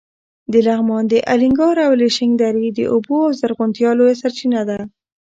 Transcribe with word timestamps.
د 0.51 0.53
لغمان 0.67 1.03
د 1.07 1.13
الینګار 1.33 1.75
او 1.85 1.91
الیشنګ 1.97 2.33
درې 2.43 2.65
د 2.77 2.79
اوبو 2.93 3.17
او 3.27 3.31
زرغونتیا 3.39 3.89
لویه 3.99 4.15
سرچینه 4.21 4.61
ده. 4.69 4.79